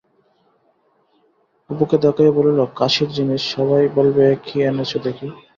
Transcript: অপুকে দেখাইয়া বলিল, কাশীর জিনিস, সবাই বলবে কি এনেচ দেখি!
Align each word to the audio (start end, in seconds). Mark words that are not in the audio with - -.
অপুকে 1.69 1.95
দেখাইয়া 2.03 2.33
বলিল, 2.37 2.59
কাশীর 2.79 3.09
জিনিস, 3.17 3.41
সবাই 3.53 3.83
বলবে 3.97 4.23
কি 4.45 4.55
এনেচ 4.69 4.91
দেখি! 5.05 5.27